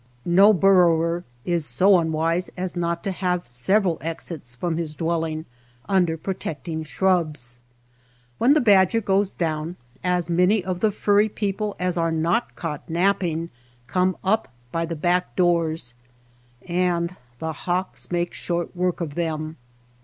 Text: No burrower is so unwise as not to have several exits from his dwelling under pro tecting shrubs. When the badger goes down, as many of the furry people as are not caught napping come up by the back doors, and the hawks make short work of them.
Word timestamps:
No 0.25 0.51
burrower 0.51 1.23
is 1.45 1.63
so 1.63 1.99
unwise 1.99 2.49
as 2.57 2.75
not 2.75 3.03
to 3.03 3.11
have 3.11 3.47
several 3.47 3.99
exits 4.01 4.55
from 4.55 4.77
his 4.77 4.95
dwelling 4.95 5.45
under 5.87 6.17
pro 6.17 6.33
tecting 6.33 6.83
shrubs. 6.83 7.59
When 8.39 8.53
the 8.53 8.61
badger 8.61 8.99
goes 8.99 9.31
down, 9.31 9.75
as 10.03 10.27
many 10.27 10.63
of 10.65 10.79
the 10.79 10.89
furry 10.89 11.29
people 11.29 11.75
as 11.77 11.97
are 11.97 12.09
not 12.11 12.55
caught 12.55 12.89
napping 12.89 13.51
come 13.85 14.17
up 14.23 14.47
by 14.71 14.87
the 14.87 14.95
back 14.95 15.35
doors, 15.35 15.93
and 16.67 17.15
the 17.37 17.53
hawks 17.53 18.09
make 18.09 18.33
short 18.33 18.75
work 18.75 19.01
of 19.01 19.13
them. 19.13 19.55